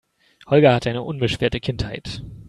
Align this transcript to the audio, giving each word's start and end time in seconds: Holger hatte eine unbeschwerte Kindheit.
Holger 0.47 0.73
hatte 0.73 0.89
eine 0.89 1.03
unbeschwerte 1.03 1.59
Kindheit. 1.59 2.23